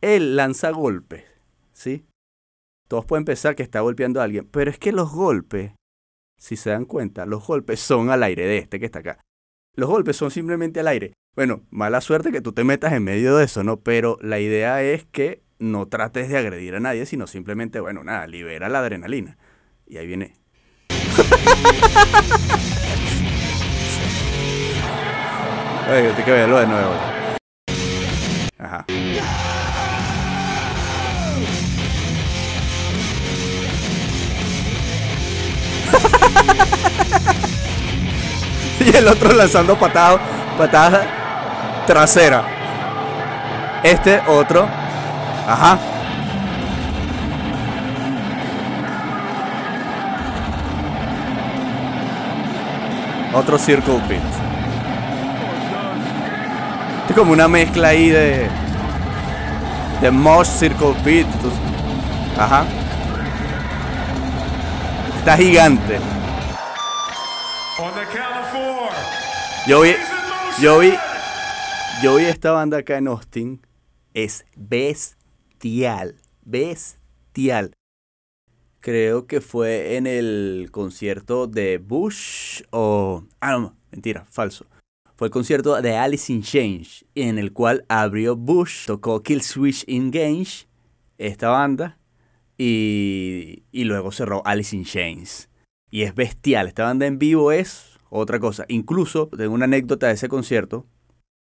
Él 0.00 0.34
lanza 0.34 0.70
golpes, 0.70 1.24
¿sí? 1.72 2.06
Todos 2.88 3.04
pueden 3.04 3.24
pensar 3.24 3.54
que 3.54 3.62
está 3.62 3.80
golpeando 3.80 4.20
a 4.20 4.24
alguien, 4.24 4.48
pero 4.50 4.70
es 4.70 4.78
que 4.78 4.90
los 4.90 5.12
golpes 5.12 5.72
si 6.40 6.56
se 6.56 6.70
dan 6.70 6.86
cuenta, 6.86 7.26
los 7.26 7.46
golpes 7.46 7.80
son 7.80 8.10
al 8.10 8.22
aire 8.22 8.46
de 8.46 8.56
este 8.56 8.80
que 8.80 8.86
está 8.86 9.00
acá. 9.00 9.18
Los 9.76 9.90
golpes 9.90 10.16
son 10.16 10.30
simplemente 10.30 10.80
al 10.80 10.88
aire. 10.88 11.12
Bueno, 11.36 11.66
mala 11.70 12.00
suerte 12.00 12.32
que 12.32 12.40
tú 12.40 12.52
te 12.52 12.64
metas 12.64 12.94
en 12.94 13.04
medio 13.04 13.36
de 13.36 13.44
eso, 13.44 13.62
¿no? 13.62 13.80
Pero 13.80 14.16
la 14.22 14.40
idea 14.40 14.82
es 14.82 15.04
que 15.04 15.42
no 15.58 15.86
trates 15.86 16.30
de 16.30 16.38
agredir 16.38 16.74
a 16.74 16.80
nadie, 16.80 17.04
sino 17.04 17.26
simplemente, 17.26 17.80
bueno, 17.80 18.02
nada, 18.02 18.26
libera 18.26 18.70
la 18.70 18.78
adrenalina. 18.78 19.36
Y 19.86 19.98
ahí 19.98 20.06
viene. 20.06 20.34
Oye, 25.90 26.14
que 26.24 26.30
verlo 26.30 26.58
de 26.58 26.66
nuevo. 26.66 26.94
Ajá. 28.58 28.86
y 38.80 38.96
el 38.96 39.08
otro 39.08 39.32
lanzando 39.32 39.78
patadas, 39.78 40.20
patadas 40.56 41.20
trasera. 41.86 42.44
Este 43.82 44.20
otro. 44.28 44.68
Ajá. 45.48 45.78
Otro 53.32 53.58
Circle 53.58 54.00
Pit. 54.08 54.18
Es 57.08 57.16
como 57.16 57.32
una 57.32 57.48
mezcla 57.48 57.88
ahí 57.88 58.10
de. 58.10 58.48
De 60.00 60.10
Mosh 60.10 60.46
Circle 60.46 60.94
Pit. 61.04 61.26
Ajá. 62.38 62.64
Está 65.20 65.36
gigante. 65.36 65.98
Yo 69.66 69.82
vi, 69.82 69.90
yo 70.62 70.78
vi, 70.78 70.94
yo 72.02 72.16
vi 72.16 72.24
esta 72.24 72.52
banda 72.52 72.78
acá 72.78 72.96
en 72.96 73.06
Austin. 73.06 73.60
Es 74.14 74.46
bestial, 74.56 76.16
bestial. 76.40 77.74
Creo 78.80 79.26
que 79.26 79.42
fue 79.42 79.98
en 79.98 80.06
el 80.06 80.70
concierto 80.72 81.46
de 81.46 81.76
Bush 81.76 82.62
o... 82.70 83.24
Ah, 83.40 83.58
no, 83.58 83.76
mentira, 83.90 84.24
falso. 84.24 84.64
Fue 85.16 85.26
el 85.26 85.32
concierto 85.32 85.82
de 85.82 85.98
Alice 85.98 86.32
in 86.32 86.40
Change, 86.40 87.04
en 87.14 87.38
el 87.38 87.52
cual 87.52 87.84
abrió 87.90 88.36
Bush, 88.36 88.86
tocó 88.86 89.22
Kill 89.22 89.42
Switch 89.42 89.84
Engage, 89.86 90.66
esta 91.18 91.50
banda, 91.50 91.98
y, 92.62 93.64
y 93.72 93.84
luego 93.84 94.12
cerró 94.12 94.42
Alice 94.44 94.76
in 94.76 94.84
Chains. 94.84 95.48
Y 95.90 96.02
es 96.02 96.14
bestial, 96.14 96.68
esta 96.68 96.84
banda 96.84 97.06
en 97.06 97.18
vivo 97.18 97.52
es 97.52 97.98
otra 98.10 98.38
cosa. 98.38 98.66
Incluso 98.68 99.28
tengo 99.28 99.54
una 99.54 99.64
anécdota 99.64 100.08
de 100.08 100.12
ese 100.12 100.28
concierto, 100.28 100.86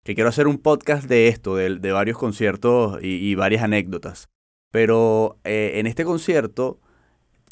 que 0.05 0.13
quiero 0.13 0.29
hacer 0.29 0.45
un 0.45 0.59
podcast 0.59 1.09
de 1.09 1.27
esto, 1.27 1.55
de, 1.55 1.91
varios 1.91 2.19
conciertos 2.19 2.99
y, 3.01 3.33
varias 3.33 3.63
anécdotas. 3.63 4.29
Pero 4.71 5.37
eh, 5.43 5.73
en 5.75 5.87
este 5.87 6.05
concierto 6.05 6.79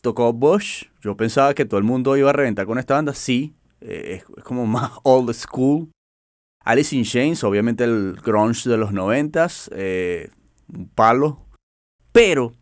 tocó 0.02 0.32
Bush, 0.32 0.84
yo 1.02 1.18
pensaba 1.18 1.56
que 1.56 1.66
todo 1.66 1.80
el 1.80 1.86
mundo 1.86 2.16
iba 2.18 2.30
a 2.30 2.34
reventar 2.34 2.68
con 2.68 2.78
esta 2.78 2.94
banda, 2.94 3.16
sí, 3.16 3.56
eh, 3.82 4.22
es, 4.38 4.44
como 4.44 4.68
más 4.68 4.92
old 5.04 5.34
school. 5.34 5.90
Alice 6.64 6.96
in 6.96 7.04
Chains, 7.04 7.44
obviamente 7.44 7.84
el 7.84 8.20
grunge 8.24 8.70
de 8.70 8.78
los 8.78 8.94
noventas, 8.94 9.72
eh, 9.74 10.30
un 10.72 10.88
palo. 10.88 11.42
Pero 12.12 12.54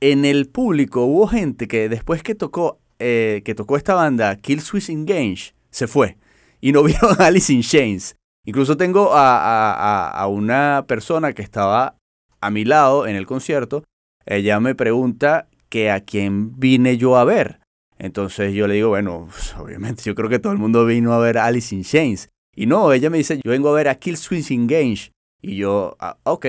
en 0.00 0.24
el 0.24 0.48
público 0.48 1.04
hubo 1.04 1.26
gente 1.26 1.68
que 1.68 1.88
después 1.88 2.22
que 2.22 2.34
tocó, 2.34 2.78
eh, 2.98 3.42
que 3.44 3.54
tocó 3.54 3.76
esta 3.76 3.94
banda, 3.94 4.36
Kill 4.36 4.60
Switch 4.60 4.90
Engage, 4.90 5.54
se 5.70 5.86
fue. 5.86 6.16
Y 6.60 6.72
no 6.72 6.82
vieron 6.84 7.20
a 7.20 7.26
Alice 7.26 7.52
in 7.52 7.62
Chains. 7.62 8.16
Incluso 8.44 8.76
tengo 8.76 9.10
a, 9.12 10.08
a, 10.10 10.26
una 10.28 10.84
persona 10.88 11.34
que 11.34 11.42
estaba 11.42 11.96
a 12.40 12.50
mi 12.50 12.64
lado 12.64 13.06
en 13.06 13.14
el 13.14 13.26
concierto. 13.26 13.84
Ella 14.24 14.58
me 14.58 14.74
pregunta 14.74 15.48
que 15.68 15.90
a 15.90 16.00
quién 16.00 16.58
vine 16.58 16.96
yo 16.96 17.16
a 17.16 17.24
ver. 17.24 17.60
Entonces 17.98 18.54
yo 18.54 18.66
le 18.66 18.74
digo, 18.74 18.88
bueno, 18.88 19.28
pues, 19.30 19.54
obviamente 19.56 20.02
yo 20.04 20.14
creo 20.14 20.30
que 20.30 20.38
todo 20.38 20.52
el 20.52 20.58
mundo 20.58 20.86
vino 20.86 21.12
a 21.12 21.18
ver 21.18 21.36
a 21.36 21.44
Alice 21.44 21.74
in 21.74 21.84
Chains. 21.84 22.30
Y 22.54 22.66
no, 22.66 22.92
ella 22.92 23.10
me 23.10 23.18
dice, 23.18 23.38
yo 23.44 23.50
vengo 23.50 23.68
a 23.68 23.74
ver 23.74 23.88
a 23.88 23.96
Kill 23.96 24.16
Switch 24.16 24.50
Engage. 24.50 25.12
Y 25.42 25.56
yo, 25.56 25.96
ah, 26.00 26.16
ok. 26.22 26.46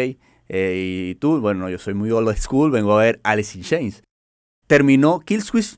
Eh, 0.49 1.12
y 1.12 1.15
tú, 1.15 1.39
bueno, 1.39 1.69
yo 1.69 1.77
soy 1.77 1.93
muy 1.93 2.12
old 2.12 2.35
school, 2.38 2.71
vengo 2.71 2.97
a 2.97 3.03
ver 3.03 3.19
Alice 3.23 3.57
in 3.57 3.63
Chains. 3.63 4.03
Terminó 4.67 5.19
Kill 5.19 5.43
Switch 5.43 5.77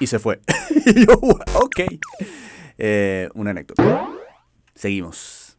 y 0.00 0.06
se 0.06 0.18
fue. 0.18 0.40
y 0.86 1.06
yo, 1.06 1.14
ok. 1.14 1.80
Eh, 2.78 3.28
una 3.34 3.50
anécdota. 3.50 4.08
Seguimos. 4.74 5.58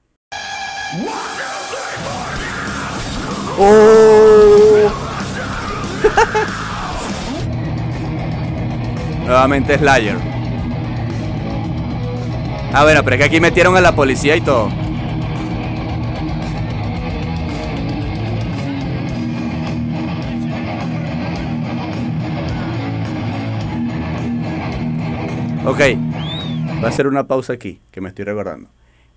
¡Oh! 3.57 4.91
Nuevamente 9.25 9.77
Slayer. 9.77 10.17
Ah, 12.73 12.83
bueno, 12.83 13.01
pero 13.03 13.15
es 13.15 13.21
que 13.21 13.25
aquí 13.25 13.39
metieron 13.39 13.77
a 13.77 13.81
la 13.81 13.95
policía 13.95 14.35
y 14.35 14.41
todo. 14.41 14.69
Ok, 25.67 25.79
va 26.83 26.89
a 26.89 26.91
ser 26.91 27.07
una 27.07 27.25
pausa 27.25 27.53
aquí, 27.53 27.79
que 27.89 27.99
me 27.99 28.09
estoy 28.09 28.23
recordando. 28.23 28.69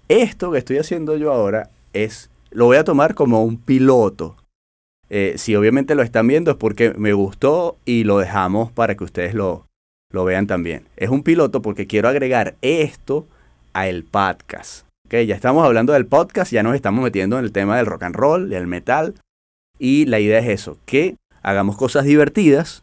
Esto 0.08 0.50
que 0.50 0.56
estoy 0.56 0.78
haciendo 0.78 1.14
yo 1.18 1.30
ahora 1.30 1.68
es, 1.92 2.30
lo 2.50 2.64
voy 2.64 2.78
a 2.78 2.84
tomar 2.84 3.14
como 3.14 3.44
un 3.44 3.58
piloto. 3.58 4.34
Eh, 5.10 5.34
si 5.36 5.54
obviamente 5.56 5.94
lo 5.94 6.02
están 6.02 6.26
viendo 6.26 6.50
es 6.50 6.56
porque 6.56 6.94
me 6.94 7.12
gustó 7.12 7.76
y 7.84 8.04
lo 8.04 8.16
dejamos 8.16 8.72
para 8.72 8.94
que 8.94 9.04
ustedes 9.04 9.34
lo, 9.34 9.66
lo 10.10 10.24
vean 10.24 10.46
también. 10.46 10.86
Es 10.96 11.10
un 11.10 11.22
piloto 11.22 11.60
porque 11.60 11.86
quiero 11.86 12.08
agregar 12.08 12.54
esto 12.62 13.26
a 13.74 13.86
el 13.86 14.04
podcast. 14.04 14.86
Okay, 15.06 15.26
ya 15.26 15.34
estamos 15.34 15.66
hablando 15.66 15.92
del 15.92 16.06
podcast, 16.06 16.50
ya 16.50 16.62
nos 16.62 16.74
estamos 16.74 17.04
metiendo 17.04 17.38
en 17.38 17.44
el 17.44 17.52
tema 17.52 17.76
del 17.76 17.84
rock 17.84 18.04
and 18.04 18.16
roll, 18.16 18.48
del 18.48 18.66
metal. 18.66 19.16
Y 19.78 20.06
la 20.06 20.18
idea 20.18 20.38
es 20.38 20.48
eso, 20.48 20.78
que 20.86 21.16
hagamos 21.42 21.76
cosas 21.76 22.06
divertidas, 22.06 22.82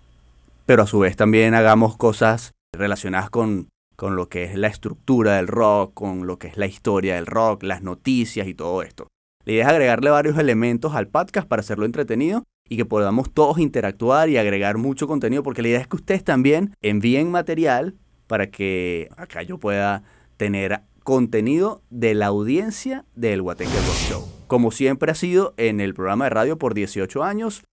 pero 0.67 0.83
a 0.83 0.87
su 0.87 0.99
vez 0.99 1.15
también 1.15 1.55
hagamos 1.55 1.97
cosas 1.97 2.54
relacionadas 2.77 3.29
con, 3.29 3.69
con 3.95 4.15
lo 4.15 4.29
que 4.29 4.43
es 4.43 4.55
la 4.55 4.67
estructura 4.67 5.37
del 5.37 5.47
rock, 5.47 5.93
con 5.93 6.27
lo 6.27 6.37
que 6.37 6.47
es 6.47 6.57
la 6.57 6.65
historia 6.65 7.15
del 7.15 7.25
rock, 7.25 7.63
las 7.63 7.81
noticias 7.81 8.47
y 8.47 8.53
todo 8.53 8.81
esto. 8.81 9.07
La 9.45 9.53
idea 9.53 9.65
es 9.65 9.69
agregarle 9.69 10.09
varios 10.09 10.37
elementos 10.37 10.95
al 10.95 11.07
podcast 11.07 11.47
para 11.47 11.59
hacerlo 11.59 11.85
entretenido 11.85 12.43
y 12.67 12.77
que 12.77 12.85
podamos 12.85 13.31
todos 13.31 13.59
interactuar 13.59 14.29
y 14.29 14.37
agregar 14.37 14.77
mucho 14.77 15.07
contenido, 15.07 15.43
porque 15.43 15.61
la 15.61 15.67
idea 15.67 15.81
es 15.81 15.87
que 15.87 15.97
ustedes 15.97 16.23
también 16.23 16.73
envíen 16.81 17.29
material 17.29 17.95
para 18.27 18.49
que 18.49 19.09
acá 19.17 19.43
yo 19.43 19.59
pueda 19.59 20.03
tener 20.37 20.81
contenido 21.03 21.83
de 21.91 22.15
la 22.15 22.25
audiencia 22.27 23.05
del 23.13 23.43
Guateque 23.43 23.69
Rock 23.69 24.09
Show. 24.09 24.27
Como 24.47 24.71
siempre 24.71 25.11
ha 25.11 25.15
sido 25.15 25.53
en 25.57 25.79
el 25.79 25.93
programa 25.93 26.25
de 26.25 26.31
radio 26.31 26.57
por 26.57 26.73
18 26.73 27.23
años, 27.23 27.63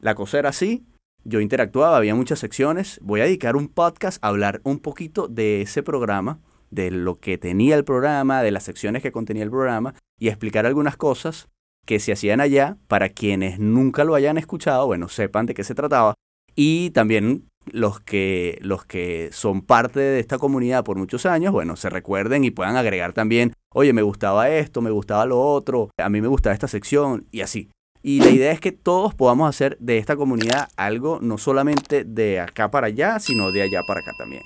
la 0.00 0.14
cosa 0.14 0.38
era 0.38 0.48
así, 0.48 0.86
yo 1.24 1.40
interactuaba, 1.40 1.96
había 1.96 2.14
muchas 2.14 2.38
secciones. 2.38 2.98
Voy 3.02 3.20
a 3.20 3.24
dedicar 3.24 3.56
un 3.56 3.68
podcast 3.68 4.22
a 4.22 4.28
hablar 4.28 4.60
un 4.64 4.78
poquito 4.78 5.28
de 5.28 5.62
ese 5.62 5.82
programa, 5.82 6.40
de 6.70 6.90
lo 6.90 7.16
que 7.16 7.38
tenía 7.38 7.76
el 7.76 7.84
programa, 7.84 8.42
de 8.42 8.50
las 8.50 8.64
secciones 8.64 9.02
que 9.02 9.12
contenía 9.12 9.42
el 9.42 9.50
programa 9.50 9.94
y 10.18 10.28
explicar 10.28 10.66
algunas 10.66 10.96
cosas 10.96 11.48
que 11.86 12.00
se 12.00 12.12
hacían 12.12 12.40
allá 12.40 12.76
para 12.86 13.08
quienes 13.08 13.58
nunca 13.58 14.04
lo 14.04 14.14
hayan 14.14 14.36
escuchado, 14.36 14.86
bueno, 14.86 15.08
sepan 15.08 15.46
de 15.46 15.54
qué 15.54 15.64
se 15.64 15.74
trataba. 15.74 16.14
Y 16.54 16.90
también 16.90 17.48
los 17.72 18.00
que, 18.00 18.58
los 18.60 18.84
que 18.84 19.30
son 19.32 19.62
parte 19.62 20.00
de 20.00 20.20
esta 20.20 20.38
comunidad 20.38 20.84
por 20.84 20.98
muchos 20.98 21.24
años, 21.26 21.52
bueno, 21.52 21.76
se 21.76 21.88
recuerden 21.90 22.44
y 22.44 22.50
puedan 22.50 22.76
agregar 22.76 23.12
también, 23.12 23.52
oye, 23.72 23.92
me 23.92 24.02
gustaba 24.02 24.50
esto, 24.50 24.82
me 24.82 24.90
gustaba 24.90 25.24
lo 25.26 25.40
otro, 25.40 25.90
a 25.98 26.08
mí 26.08 26.20
me 26.20 26.28
gustaba 26.28 26.54
esta 26.54 26.68
sección 26.68 27.26
y 27.30 27.40
así. 27.40 27.70
Y 28.02 28.20
la 28.20 28.30
idea 28.30 28.52
es 28.52 28.60
que 28.60 28.72
todos 28.72 29.14
podamos 29.14 29.48
hacer 29.48 29.76
de 29.80 29.98
esta 29.98 30.16
comunidad 30.16 30.68
algo 30.76 31.18
no 31.20 31.36
solamente 31.36 32.04
de 32.04 32.40
acá 32.40 32.70
para 32.70 32.86
allá, 32.86 33.18
sino 33.18 33.50
de 33.50 33.62
allá 33.62 33.82
para 33.82 34.00
acá 34.00 34.12
también. 34.16 34.42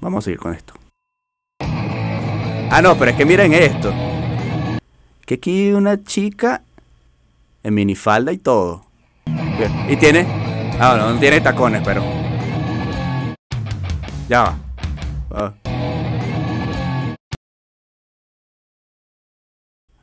Vamos 0.00 0.24
a 0.24 0.26
seguir 0.26 0.40
con 0.40 0.54
esto. 0.54 0.74
Ah, 2.72 2.80
no, 2.82 2.96
pero 2.96 3.10
es 3.10 3.16
que 3.16 3.24
miren 3.24 3.52
esto. 3.52 3.92
Que 5.24 5.34
aquí 5.34 5.72
una 5.72 6.02
chica 6.02 6.62
en 7.62 7.74
minifalda 7.74 8.32
y 8.32 8.38
todo. 8.38 8.86
Y 9.88 9.96
tiene... 9.96 10.26
Ah, 10.80 10.96
no, 10.96 11.12
no 11.12 11.20
tiene 11.20 11.40
tacones, 11.40 11.82
pero... 11.84 12.02
Ya 14.28 14.42
va. 14.42 14.58
Ah. 15.30 15.54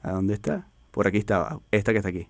¿A 0.04 0.12
dónde 0.12 0.36
está? 0.36 0.68
Por 0.98 1.06
aquí 1.06 1.20
estaba. 1.20 1.62
Esta 1.70 1.92
que 1.92 2.00
está 2.00 2.10
aquí. 2.10 2.28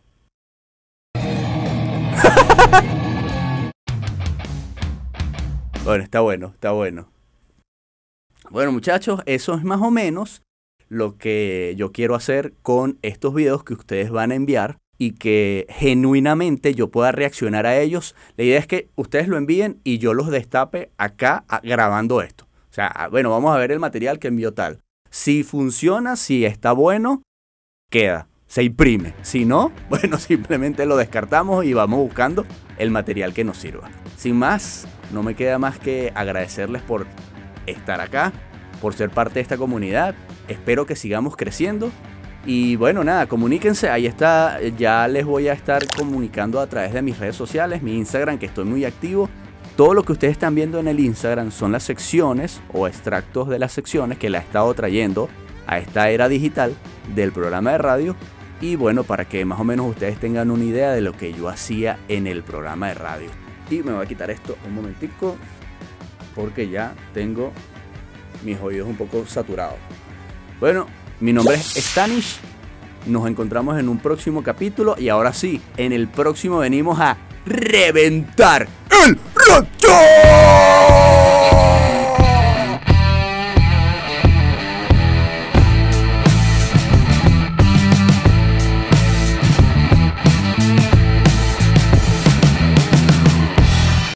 bueno, 5.86 6.04
está 6.04 6.20
bueno, 6.20 6.48
está 6.48 6.72
bueno. 6.72 7.10
Bueno, 8.50 8.74
muchachos, 8.74 9.22
eso 9.26 9.54
es 9.54 9.64
más 9.64 9.82
o 9.82 9.90
menos 9.90 10.42
lo 10.90 11.18
que 11.18 11.76
yo 11.78 11.94
quiero 11.94 12.14
hacer 12.14 12.56
con 12.62 13.00
estos 13.04 13.34
videos 13.34 13.64
que 13.64 13.74
ustedes 13.74 14.12
van 14.12 14.34
a 14.34 14.36
enviar 14.36 14.80
y 14.98 15.14
que 15.14 15.66
genuinamente 15.70 16.76
yo 16.76 16.90
pueda 16.90 17.14
reaccionar 17.14 17.66
a 17.66 17.80
ellos. 17.80 18.16
La 18.36 18.44
idea 18.44 18.60
es 18.60 18.68
que 18.68 18.90
ustedes 18.98 19.30
lo 19.30 19.38
envíen 19.38 19.80
y 19.86 20.00
yo 20.00 20.14
los 20.14 20.28
destape 20.28 20.92
acá 20.98 21.46
grabando 21.64 22.22
esto. 22.22 22.50
O 22.70 22.74
sea, 22.74 23.08
bueno, 23.12 23.30
vamos 23.30 23.56
a 23.56 23.60
ver 23.60 23.72
el 23.72 23.80
material 23.80 24.20
que 24.20 24.28
envió 24.28 24.54
tal. 24.54 24.82
Si 25.10 25.44
funciona, 25.44 26.18
si 26.18 26.44
está 26.44 26.74
bueno, 26.74 27.24
queda, 27.90 28.28
se 28.48 28.64
imprime. 28.64 29.14
Si 29.22 29.46
no, 29.46 29.72
bueno, 29.90 30.18
simplemente 30.18 30.86
lo 30.86 30.98
descartamos 30.98 31.66
y 31.66 31.74
vamos 31.74 32.00
buscando 32.00 32.46
el 32.78 32.92
material 32.92 33.34
que 33.34 33.44
nos 33.44 33.58
sirva. 33.58 33.90
Sin 34.18 34.36
más, 34.36 34.88
no 35.12 35.24
me 35.24 35.36
queda 35.36 35.60
más 35.60 35.80
que 35.80 36.12
agradecerles 36.16 36.82
por 36.82 37.06
estar 37.66 38.02
acá, 38.02 38.34
por 38.82 38.94
ser 38.94 39.10
parte 39.10 39.36
de 39.36 39.42
esta 39.42 39.58
comunidad. 39.58 40.16
Espero 40.48 40.86
que 40.86 40.96
sigamos 40.96 41.36
creciendo 41.36 41.92
y 42.48 42.78
bueno, 42.78 43.04
nada, 43.04 43.28
comuníquense, 43.28 43.90
ahí 43.90 44.06
está, 44.06 44.62
ya 44.62 45.06
les 45.10 45.26
voy 45.26 45.50
a 45.50 45.54
estar 45.54 45.86
comunicando 45.98 46.62
a 46.62 46.68
través 46.68 46.94
de 46.94 47.02
mis 47.02 47.20
redes 47.20 47.36
sociales, 47.36 47.82
mi 47.82 47.98
Instagram, 47.98 48.38
que 48.38 48.46
estoy 48.46 48.64
muy 48.64 48.86
activo. 48.86 49.30
Todo 49.76 49.94
lo 49.94 50.04
que 50.04 50.14
ustedes 50.14 50.32
están 50.32 50.56
viendo 50.56 50.80
en 50.80 50.88
el 50.88 51.02
Instagram 51.02 51.52
son 51.52 51.74
las 51.74 51.84
secciones 51.84 52.62
o 52.74 52.88
extractos 52.88 53.50
de 53.50 53.60
las 53.60 53.74
secciones 53.74 54.18
que 54.18 54.30
la 54.30 54.38
he 54.38 54.42
estado 54.42 54.74
trayendo 54.74 55.28
a 55.68 55.78
esta 55.78 56.10
era 56.10 56.30
digital 56.30 56.74
del 57.14 57.34
programa 57.34 57.74
de 57.74 57.78
radio. 57.80 58.16
Y 58.60 58.76
bueno, 58.76 59.04
para 59.04 59.26
que 59.26 59.46
más 59.46 59.60
o 59.60 59.64
menos 59.64 59.88
ustedes 59.88 60.20
tengan 60.20 60.50
una 60.50 60.64
idea 60.64 60.92
de 60.92 61.02
lo 61.02 61.14
que 61.14 61.34
yo 61.34 61.48
hacía 61.48 62.00
en 62.08 62.26
el 62.28 62.44
programa 62.44 62.88
de 62.88 62.96
radio. 62.96 63.30
Y 63.70 63.84
me 63.84 63.92
voy 63.92 64.04
a 64.04 64.08
quitar 64.08 64.32
esto 64.32 64.58
un 64.66 64.74
momentico 64.74 65.36
porque 66.34 66.70
ya 66.70 66.94
tengo 67.14 67.52
mis 68.44 68.60
oídos 68.60 68.88
un 68.88 68.96
poco 68.96 69.26
saturados. 69.26 69.78
Bueno, 70.60 70.88
mi 71.20 71.34
nombre 71.34 71.56
es 71.56 71.76
Stanish. 71.76 72.40
Nos 73.06 73.28
encontramos 73.28 73.80
en 73.80 73.90
un 73.90 74.00
próximo 74.00 74.44
capítulo 74.44 74.96
y 74.98 75.10
ahora 75.10 75.34
sí, 75.34 75.62
en 75.78 75.94
el 75.94 76.08
próximo 76.08 76.60
venimos 76.60 77.00
a 77.00 77.18
reventar 77.46 78.68
el 79.06 79.18
rato. 79.36 80.87